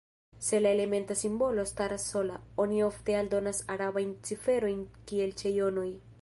[0.39, 5.89] Se la elementa simbolo staras sola, oni ofte aldonas arabajn ciferojn kiel ĉe jonoj.